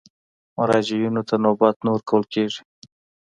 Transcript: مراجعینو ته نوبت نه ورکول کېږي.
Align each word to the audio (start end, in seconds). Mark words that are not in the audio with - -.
مراجعینو 0.55 1.21
ته 1.29 1.35
نوبت 1.45 1.75
نه 1.85 1.89
ورکول 1.93 2.23
کېږي. 2.33 2.61